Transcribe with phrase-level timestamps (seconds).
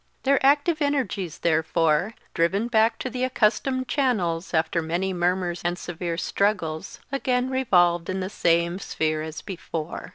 [0.23, 6.17] Their active energies, therefore, driven back to the accustomed channels, after many murmurs and severe
[6.17, 10.09] struggles, again revolved in the same sphere as before.